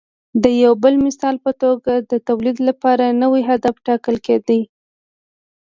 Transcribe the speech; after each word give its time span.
د 0.43 0.45
یو 0.63 0.73
بل 0.83 0.93
مثال 1.05 1.35
په 1.45 1.51
توګه 1.63 1.93
د 2.11 2.13
تولید 2.27 2.57
لپاره 2.67 3.05
نوی 3.21 3.41
هدف 3.49 3.75
ټاکل 3.87 4.15
کېده 4.25 4.59